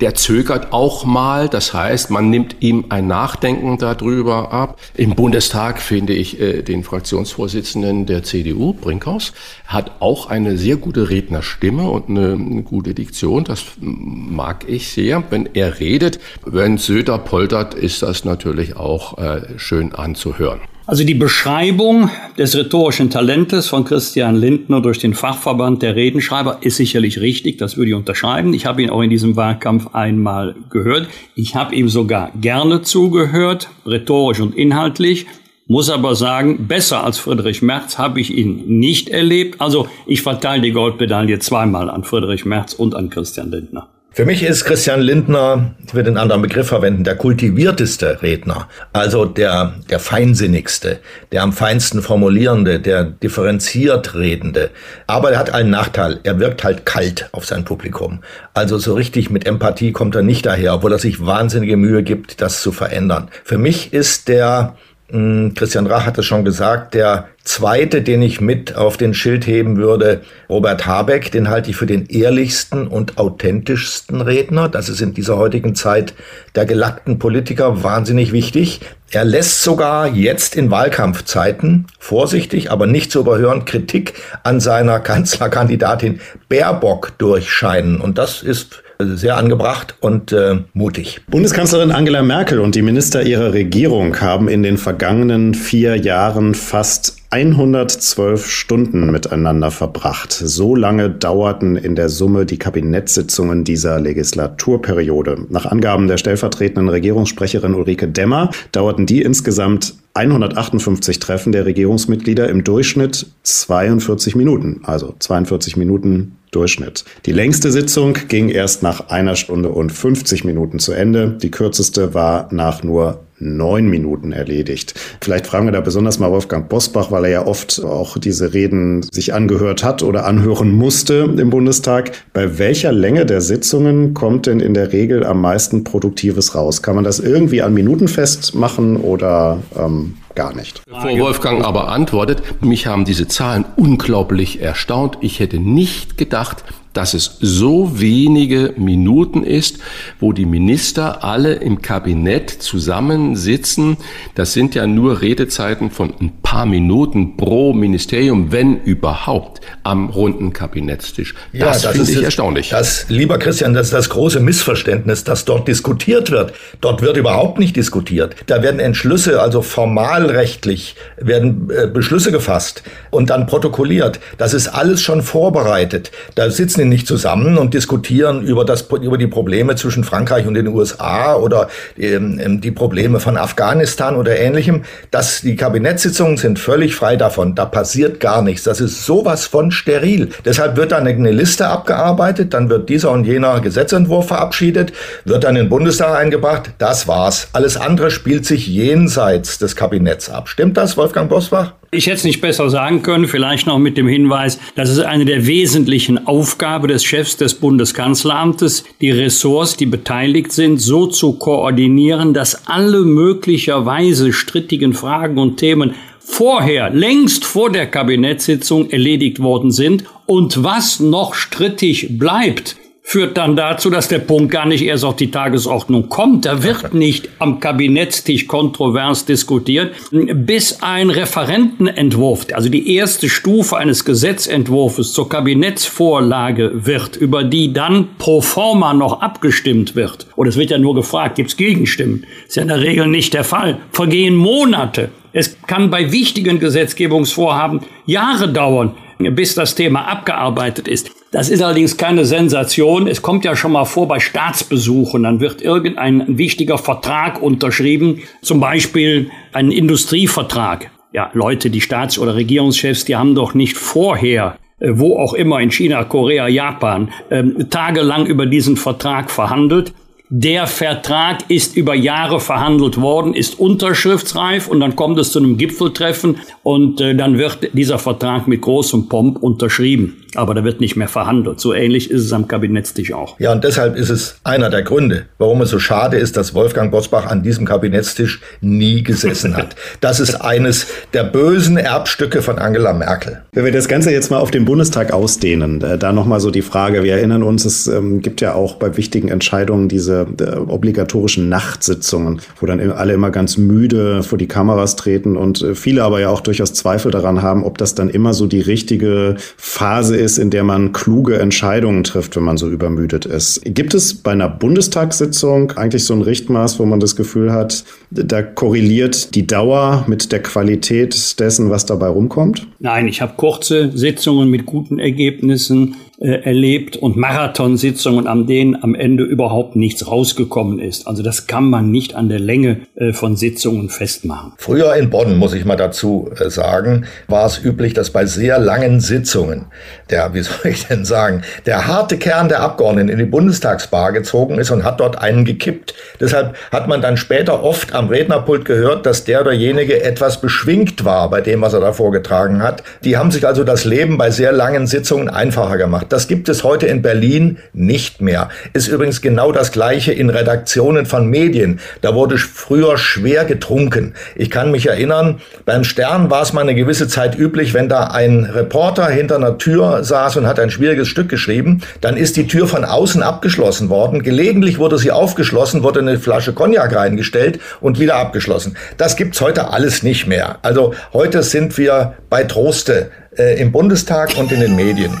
[0.00, 1.48] Der zögert auch mal.
[1.48, 4.80] Das heißt, man nimmt ihm ein Nachdenken darüber ab.
[4.94, 9.32] Im Bundestag finde ich äh, den Fraktionsvorsitzenden der CDU, Brinkhaus,
[9.66, 13.44] hat auch eine sehr gute Rednerstimme und eine, eine gute Diktion.
[13.44, 15.22] Das mag ich sehr.
[15.30, 20.60] Wenn er redet, wenn Söder poltert, ist das natürlich auch äh, schön anzuhören.
[20.88, 26.76] Also die Beschreibung des rhetorischen Talentes von Christian Lindner durch den Fachverband der Redenschreiber ist
[26.76, 28.54] sicherlich richtig, das würde ich unterschreiben.
[28.54, 31.08] Ich habe ihn auch in diesem Wahlkampf einmal gehört.
[31.34, 35.26] Ich habe ihm sogar gerne zugehört, rhetorisch und inhaltlich.
[35.66, 39.60] Muss aber sagen, besser als Friedrich Merz habe ich ihn nicht erlebt.
[39.60, 43.88] Also ich verteile die Goldmedaille zweimal an Friedrich Merz und an Christian Lindner.
[44.16, 48.66] Für mich ist Christian Lindner, ich will den anderen Begriff verwenden, der kultivierteste Redner.
[48.94, 51.00] Also der, der feinsinnigste,
[51.32, 54.70] der am feinsten formulierende, der differenziert redende.
[55.06, 56.18] Aber er hat einen Nachteil.
[56.22, 58.20] Er wirkt halt kalt auf sein Publikum.
[58.54, 62.40] Also so richtig mit Empathie kommt er nicht daher, obwohl er sich wahnsinnige Mühe gibt,
[62.40, 63.28] das zu verändern.
[63.44, 64.76] Für mich ist der,
[65.10, 69.46] hm, Christian Rach hat es schon gesagt, der zweite, den ich mit auf den Schild
[69.46, 74.68] heben würde, Robert Habeck, den halte ich für den ehrlichsten und authentischsten Redner.
[74.68, 76.12] Das ist in dieser heutigen Zeit
[76.54, 78.80] der gelackten Politiker wahnsinnig wichtig.
[79.10, 86.20] Er lässt sogar jetzt in Wahlkampfzeiten vorsichtig, aber nicht zu überhören Kritik an seiner Kanzlerkandidatin
[86.48, 88.00] Baerbock durchscheinen.
[88.00, 91.20] Und das ist sehr angebracht und äh, mutig.
[91.28, 97.15] Bundeskanzlerin Angela Merkel und die Minister ihrer Regierung haben in den vergangenen vier Jahren fast
[97.36, 100.32] 112 Stunden miteinander verbracht.
[100.32, 105.44] So lange dauerten in der Summe die Kabinettssitzungen dieser Legislaturperiode.
[105.50, 112.64] Nach Angaben der stellvertretenden Regierungssprecherin Ulrike Demmer dauerten die insgesamt 158 Treffen der Regierungsmitglieder im
[112.64, 117.04] Durchschnitt 42 Minuten, also 42 Minuten Durchschnitt.
[117.26, 121.36] Die längste Sitzung ging erst nach einer Stunde und 50 Minuten zu Ende.
[121.42, 124.94] Die kürzeste war nach nur neun Minuten erledigt.
[125.20, 129.02] Vielleicht fragen wir da besonders mal Wolfgang Bosbach, weil er ja oft auch diese Reden
[129.02, 132.12] sich angehört hat oder anhören musste im Bundestag.
[132.32, 136.82] Bei welcher Länge der Sitzungen kommt denn in der Regel am meisten Produktives raus?
[136.82, 140.82] Kann man das irgendwie an Minuten festmachen oder ähm, gar nicht?
[140.86, 145.18] Bevor Wolfgang aber antwortet, mich haben diese Zahlen unglaublich erstaunt.
[145.20, 146.64] Ich hätte nicht gedacht,
[146.96, 149.78] dass es so wenige Minuten ist,
[150.18, 153.98] wo die Minister alle im Kabinett zusammensitzen.
[154.34, 160.52] Das sind ja nur Redezeiten von ein paar Minuten pro Ministerium, wenn überhaupt, am runden
[160.52, 161.34] Kabinettstisch.
[161.52, 162.70] Ja, das, das finde ich erstaunlich.
[162.70, 166.54] Das, lieber Christian, das ist das große Missverständnis, dass dort diskutiert wird.
[166.80, 168.36] Dort wird überhaupt nicht diskutiert.
[168.46, 174.18] Da werden Entschlüsse, also formalrechtlich, werden äh, Beschlüsse gefasst und dann protokolliert.
[174.38, 176.10] Das ist alles schon vorbereitet.
[176.34, 180.68] Da sitzen nicht zusammen und diskutieren über, das, über die Probleme zwischen Frankreich und den
[180.68, 181.68] USA oder
[181.98, 184.82] ähm, ähm, die Probleme von Afghanistan oder ähnlichem.
[185.10, 187.54] Das, die Kabinettssitzungen sind völlig frei davon.
[187.54, 188.64] Da passiert gar nichts.
[188.64, 190.30] Das ist sowas von steril.
[190.44, 194.92] Deshalb wird dann eine Liste abgearbeitet, dann wird dieser und jener Gesetzentwurf verabschiedet,
[195.24, 196.70] wird dann in den Bundestag eingebracht.
[196.78, 197.48] Das war's.
[197.52, 200.48] Alles andere spielt sich jenseits des Kabinetts ab.
[200.48, 201.72] Stimmt das, Wolfgang Bosbach?
[201.92, 205.24] Ich hätte es nicht besser sagen können, vielleicht noch mit dem Hinweis, das ist eine
[205.24, 212.34] der wesentlichen Aufgaben des Chefs des Bundeskanzleramtes, die Ressorts, die beteiligt sind, so zu koordinieren,
[212.34, 220.04] dass alle möglicherweise strittigen Fragen und Themen vorher, längst vor der Kabinettssitzung erledigt worden sind
[220.26, 222.76] und was noch strittig bleibt,
[223.08, 226.44] führt dann dazu, dass der Punkt gar nicht erst auf die Tagesordnung kommt.
[226.44, 234.04] Da wird nicht am Kabinettstisch kontrovers diskutiert, bis ein Referentenentwurf, also die erste Stufe eines
[234.04, 240.26] Gesetzentwurfs zur Kabinettsvorlage wird, über die dann pro forma noch abgestimmt wird.
[240.34, 242.26] Und es wird ja nur gefragt, gibt es Gegenstimmen?
[242.48, 243.78] Ist ja in der Regel nicht der Fall.
[243.92, 245.10] Vergehen Monate.
[245.32, 251.15] Es kann bei wichtigen Gesetzgebungsvorhaben Jahre dauern, bis das Thema abgearbeitet ist.
[251.32, 253.08] Das ist allerdings keine Sensation.
[253.08, 255.24] Es kommt ja schon mal vor bei Staatsbesuchen.
[255.24, 260.90] Dann wird irgendein wichtiger Vertrag unterschrieben, zum Beispiel ein Industrievertrag.
[261.12, 265.60] Ja, Leute, die Staats- oder Regierungschefs, die haben doch nicht vorher äh, wo auch immer
[265.60, 269.94] in China, Korea, Japan, ähm, tagelang über diesen Vertrag verhandelt.
[270.28, 275.56] Der Vertrag ist über Jahre verhandelt worden, ist unterschriftsreif und dann kommt es zu einem
[275.56, 280.25] Gipfeltreffen und äh, dann wird dieser Vertrag mit großem Pomp unterschrieben.
[280.36, 281.60] Aber da wird nicht mehr verhandelt.
[281.60, 283.38] So ähnlich ist es am Kabinettstisch auch.
[283.40, 286.90] Ja, und deshalb ist es einer der Gründe, warum es so schade ist, dass Wolfgang
[286.90, 289.76] Bosbach an diesem Kabinettstisch nie gesessen hat.
[290.00, 293.42] Das ist eines der bösen Erbstücke von Angela Merkel.
[293.52, 296.62] Wenn wir das Ganze jetzt mal auf den Bundestag ausdehnen, äh, da nochmal so die
[296.62, 301.48] Frage, wir erinnern uns, es ähm, gibt ja auch bei wichtigen Entscheidungen diese äh, obligatorischen
[301.48, 306.20] Nachtsitzungen, wo dann alle immer ganz müde vor die Kameras treten und äh, viele aber
[306.20, 310.25] ja auch durchaus Zweifel daran haben, ob das dann immer so die richtige Phase ist,
[310.38, 313.62] in der man kluge Entscheidungen trifft, wenn man so übermüdet ist.
[313.64, 318.42] Gibt es bei einer Bundestagssitzung eigentlich so ein Richtmaß, wo man das Gefühl hat, da
[318.42, 322.66] korreliert die Dauer mit der Qualität dessen, was dabei rumkommt?
[322.78, 328.94] Nein, ich habe kurze Sitzungen mit guten Ergebnissen äh, erlebt und Marathonsitzungen, an denen am
[328.94, 331.06] Ende überhaupt nichts rausgekommen ist.
[331.06, 334.52] Also das kann man nicht an der Länge äh, von Sitzungen festmachen.
[334.56, 338.58] Früher in Bonn, muss ich mal dazu äh, sagen, war es üblich, dass bei sehr
[338.58, 339.66] langen Sitzungen
[340.10, 344.58] der, wie soll ich denn sagen, der harte Kern der Abgeordneten in die Bundestagsbar gezogen
[344.58, 345.94] ist und hat dort einen gekippt.
[346.20, 351.28] Deshalb hat man dann später oft am Rednerpult gehört, dass der derjenige etwas beschwingt war
[351.28, 352.82] bei dem, was er da vorgetragen hat.
[353.04, 356.05] Die haben sich also das Leben bei sehr langen Sitzungen einfacher gemacht.
[356.08, 358.48] Das gibt es heute in Berlin nicht mehr.
[358.72, 361.80] Ist übrigens genau das gleiche in Redaktionen von Medien.
[362.00, 364.14] Da wurde früher schwer getrunken.
[364.34, 368.04] Ich kann mich erinnern, beim Stern war es mal eine gewisse Zeit üblich, wenn da
[368.04, 372.46] ein Reporter hinter einer Tür saß und hat ein schwieriges Stück geschrieben, dann ist die
[372.46, 374.22] Tür von außen abgeschlossen worden.
[374.22, 378.76] Gelegentlich wurde sie aufgeschlossen, wurde eine Flasche Cognac reingestellt und wieder abgeschlossen.
[378.96, 380.58] Das gibt's heute alles nicht mehr.
[380.62, 385.12] Also heute sind wir bei Troste äh, im Bundestag und in den Medien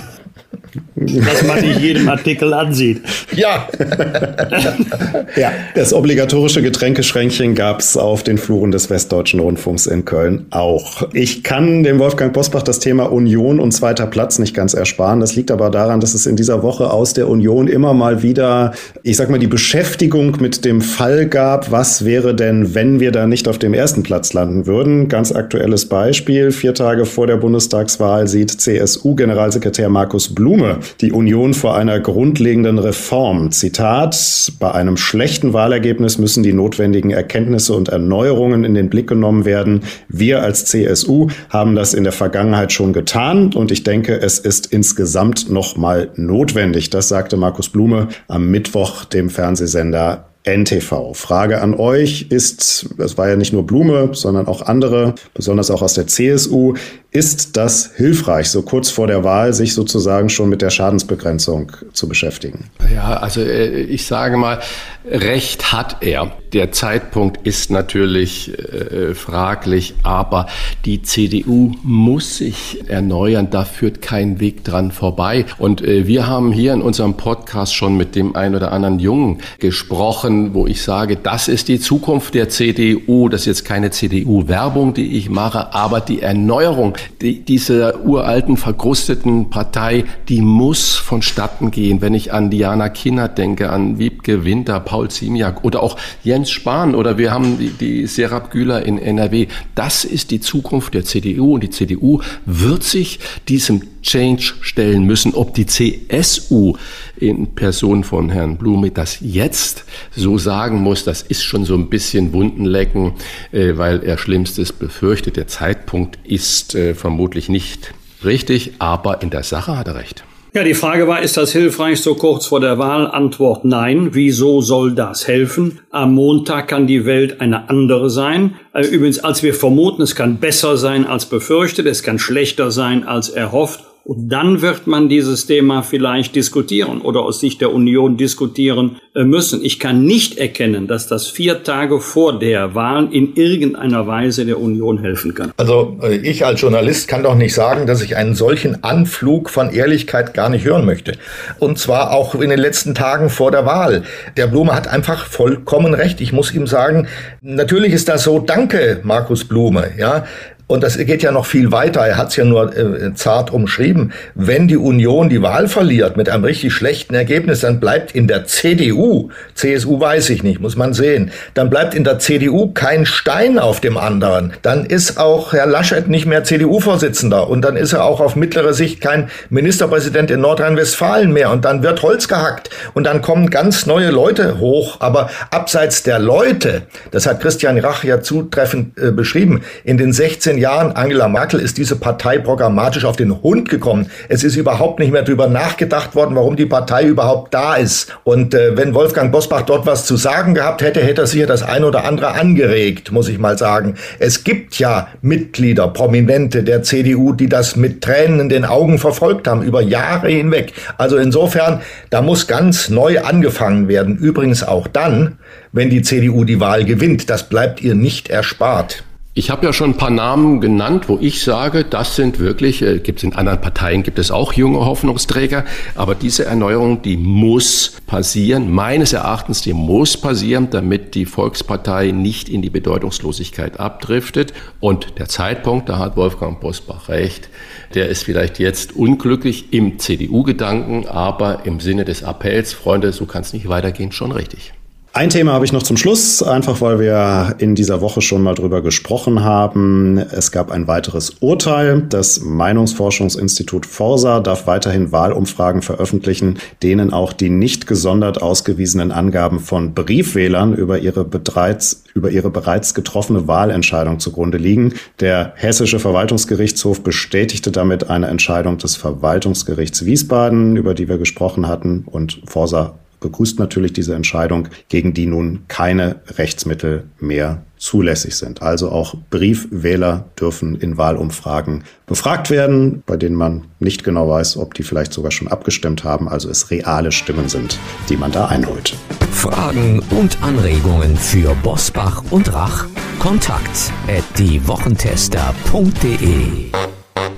[0.94, 3.02] was man in jedem Artikel ansieht.
[3.34, 3.68] Ja.
[5.36, 11.08] ja, das obligatorische Getränkeschränkchen gab es auf den Fluren des Westdeutschen Rundfunks in Köln auch.
[11.12, 15.20] Ich kann dem Wolfgang Bosbach das Thema Union und zweiter Platz nicht ganz ersparen.
[15.20, 18.72] Das liegt aber daran, dass es in dieser Woche aus der Union immer mal wieder,
[19.02, 23.26] ich sag mal, die Beschäftigung mit dem Fall gab, was wäre denn, wenn wir da
[23.26, 25.08] nicht auf dem ersten Platz landen würden.
[25.08, 26.50] Ganz aktuelles Beispiel.
[26.50, 30.65] Vier Tage vor der Bundestagswahl sieht CSU-Generalsekretär Markus Blume
[31.00, 33.50] die Union vor einer grundlegenden Reform.
[33.50, 39.44] Zitat, bei einem schlechten Wahlergebnis müssen die notwendigen Erkenntnisse und Erneuerungen in den Blick genommen
[39.44, 39.82] werden.
[40.08, 44.66] Wir als CSU haben das in der Vergangenheit schon getan und ich denke, es ist
[44.72, 46.90] insgesamt nochmal notwendig.
[46.90, 51.12] Das sagte Markus Blume am Mittwoch dem Fernsehsender NTV.
[51.14, 55.82] Frage an euch ist, es war ja nicht nur Blume, sondern auch andere, besonders auch
[55.82, 56.74] aus der CSU,
[57.16, 62.08] ist das hilfreich, so kurz vor der Wahl sich sozusagen schon mit der Schadensbegrenzung zu
[62.08, 62.70] beschäftigen?
[62.94, 64.60] Ja, also äh, ich sage mal,
[65.08, 66.32] Recht hat er.
[66.52, 70.46] Der Zeitpunkt ist natürlich äh, fraglich, aber
[70.84, 73.48] die CDU muss sich erneuern.
[73.50, 75.46] Da führt kein Weg dran vorbei.
[75.58, 79.38] Und äh, wir haben hier in unserem Podcast schon mit dem ein oder anderen Jungen
[79.60, 83.28] gesprochen, wo ich sage, das ist die Zukunft der CDU.
[83.28, 89.50] Das ist jetzt keine CDU-Werbung, die ich mache, aber die Erneuerung die, dieser uralten, verkrusteten
[89.50, 92.00] Partei, die muss vonstatten gehen.
[92.00, 96.94] Wenn ich an Diana Kinnert denke, an Wiebke Winter, Paul Ziemiak oder auch Jens Spahn
[96.94, 99.46] oder wir haben die, die Serap Güler in NRW.
[99.74, 105.34] Das ist die Zukunft der CDU und die CDU wird sich diesem Change stellen müssen.
[105.34, 106.76] Ob die CSU
[107.16, 111.90] in Person von Herrn Blume das jetzt so sagen muss, das ist schon so ein
[111.90, 113.12] bisschen Wundenlecken,
[113.52, 115.36] äh, weil er Schlimmstes befürchtet.
[115.36, 117.92] Der Zeitpunkt ist äh, vermutlich nicht
[118.24, 120.24] richtig, aber in der Sache hat er recht.
[120.56, 123.06] Ja, die Frage war, ist das hilfreich so kurz vor der Wahl?
[123.10, 124.10] Antwort nein.
[124.12, 125.80] Wieso soll das helfen?
[125.90, 128.54] Am Montag kann die Welt eine andere sein.
[128.72, 133.04] Äh, übrigens, als wir vermuten, es kann besser sein als befürchtet, es kann schlechter sein
[133.04, 133.84] als erhofft.
[134.06, 139.24] Und dann wird man dieses Thema vielleicht diskutieren oder aus Sicht der Union diskutieren äh,
[139.24, 139.64] müssen.
[139.64, 144.60] Ich kann nicht erkennen, dass das vier Tage vor der Wahl in irgendeiner Weise der
[144.60, 145.50] Union helfen kann.
[145.56, 149.70] Also äh, ich als Journalist kann doch nicht sagen, dass ich einen solchen Anflug von
[149.70, 151.14] Ehrlichkeit gar nicht hören möchte.
[151.58, 154.04] Und zwar auch in den letzten Tagen vor der Wahl.
[154.36, 156.20] Der Blume hat einfach vollkommen recht.
[156.20, 157.08] Ich muss ihm sagen,
[157.40, 158.38] natürlich ist das so.
[158.38, 159.90] Danke, Markus Blume.
[159.98, 160.26] Ja,
[160.68, 162.00] und das geht ja noch viel weiter.
[162.00, 164.12] Er hat es ja nur äh, zart umschrieben.
[164.34, 168.46] Wenn die Union die Wahl verliert mit einem richtig schlechten Ergebnis, dann bleibt in der
[168.46, 173.60] CDU, CSU weiß ich nicht, muss man sehen, dann bleibt in der CDU kein Stein
[173.60, 174.54] auf dem anderen.
[174.62, 178.74] Dann ist auch Herr Laschet nicht mehr CDU-Vorsitzender und dann ist er auch auf mittlere
[178.74, 183.86] Sicht kein Ministerpräsident in Nordrhein-Westfalen mehr und dann wird Holz gehackt und dann kommen ganz
[183.86, 184.96] neue Leute hoch.
[184.98, 190.55] Aber abseits der Leute, das hat Christian Rach ja zutreffend äh, beschrieben, in den 16
[190.56, 194.10] 15 Jahren Angela Merkel ist diese Partei programmatisch auf den Hund gekommen.
[194.28, 198.16] Es ist überhaupt nicht mehr darüber nachgedacht worden, warum die Partei überhaupt da ist.
[198.24, 201.62] Und äh, wenn Wolfgang Bosbach dort was zu sagen gehabt hätte, hätte er sicher das
[201.62, 203.96] ein oder andere angeregt, muss ich mal sagen.
[204.18, 209.48] Es gibt ja Mitglieder, Prominente der CDU, die das mit Tränen in den Augen verfolgt
[209.48, 210.72] haben, über Jahre hinweg.
[210.96, 214.16] Also insofern, da muss ganz neu angefangen werden.
[214.16, 215.38] Übrigens auch dann,
[215.72, 217.28] wenn die CDU die Wahl gewinnt.
[217.28, 219.04] Das bleibt ihr nicht erspart.
[219.38, 223.00] Ich habe ja schon ein paar Namen genannt, wo ich sage, das sind wirklich, äh,
[223.00, 227.98] gibt es in anderen Parteien, gibt es auch junge Hoffnungsträger, aber diese Erneuerung, die muss
[228.06, 234.54] passieren, meines Erachtens, die muss passieren, damit die Volkspartei nicht in die Bedeutungslosigkeit abdriftet.
[234.80, 237.50] Und der Zeitpunkt, da hat Wolfgang Bosbach recht,
[237.94, 243.42] der ist vielleicht jetzt unglücklich im CDU-Gedanken, aber im Sinne des Appells, Freunde, so kann
[243.42, 244.72] es nicht weitergehen, schon richtig.
[245.16, 248.54] Ein Thema habe ich noch zum Schluss, einfach weil wir in dieser Woche schon mal
[248.54, 250.18] drüber gesprochen haben.
[250.18, 252.02] Es gab ein weiteres Urteil.
[252.02, 259.94] Das Meinungsforschungsinstitut Forsa darf weiterhin Wahlumfragen veröffentlichen, denen auch die nicht gesondert ausgewiesenen Angaben von
[259.94, 264.92] Briefwählern über ihre, bereits, über ihre bereits getroffene Wahlentscheidung zugrunde liegen.
[265.20, 272.04] Der Hessische Verwaltungsgerichtshof bestätigte damit eine Entscheidung des Verwaltungsgerichts Wiesbaden, über die wir gesprochen hatten,
[272.04, 278.62] und Forsa begrüßt natürlich diese Entscheidung, gegen die nun keine Rechtsmittel mehr zulässig sind.
[278.62, 284.74] Also auch Briefwähler dürfen in Wahlumfragen befragt werden, bei denen man nicht genau weiß, ob
[284.74, 288.96] die vielleicht sogar schon abgestimmt haben, also es reale Stimmen sind, die man da einholt.
[289.32, 292.86] Fragen und Anregungen für Bosbach und Rach?
[293.18, 296.95] Kontakt at diewochentester.de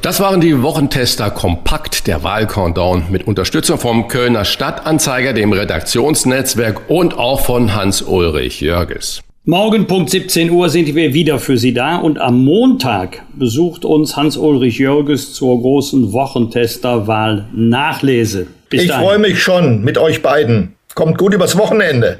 [0.08, 7.18] das waren die Wochentester Kompakt, der Wahlcountdown mit Unterstützung vom Kölner Stadtanzeiger, dem Redaktionsnetzwerk und
[7.18, 9.20] auch von Hans-Ulrich Jörges.
[9.44, 14.16] Morgen Punkt 17 Uhr sind wir wieder für Sie da und am Montag besucht uns
[14.16, 18.46] Hans-Ulrich Jörges zur großen Wochentester-Wahl Nachlese.
[18.70, 22.18] Bis ich freue mich schon mit euch beiden kommt gut übers Wochenende.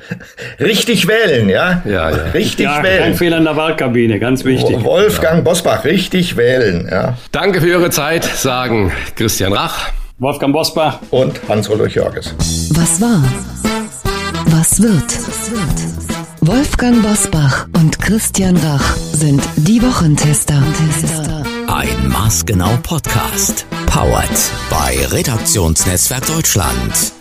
[0.61, 1.83] Richtig wählen, ja?
[1.85, 2.16] Ja, ja.
[2.33, 3.01] Richtig ja, wählen.
[3.01, 4.85] Kein Fehler in der Wahlkabine, ganz wichtig.
[4.85, 5.41] Wolfgang ja.
[5.43, 7.18] Bosbach, richtig wählen, ja.
[7.33, 12.33] Danke für Ihre Zeit, sagen Christian Rach, Wolfgang Bosbach und Hans-Ulrich Jörges.
[12.70, 13.20] Was war?
[14.47, 15.12] Was wird?
[16.41, 20.62] Wolfgang Bosbach und Christian Rach sind die Wochentester.
[21.66, 23.66] Ein maßgenau Podcast.
[23.87, 24.31] Powered
[24.70, 27.18] bei Redaktionsnetzwerk Deutschland